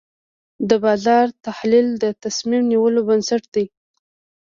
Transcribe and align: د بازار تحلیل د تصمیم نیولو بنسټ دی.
د 0.69 0.71
بازار 0.85 1.25
تحلیل 1.45 1.87
د 2.03 2.05
تصمیم 2.23 2.63
نیولو 2.71 3.01
بنسټ 3.07 3.43
دی. 3.55 3.65